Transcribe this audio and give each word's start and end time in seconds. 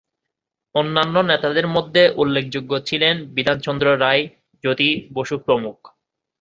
অন্যান্য 0.75 1.15
নেতাদের 1.21 1.65
মধ্যে 1.67 2.03
উল্লেখযোগ্য 2.15 2.71
ছিলেন 2.79 3.15
বিধানচন্দ্র 3.33 3.87
রায়, 3.99 4.23
জ্যোতি 4.63 4.89
বসু 5.13 5.35
প্রমুখ। 5.39 5.77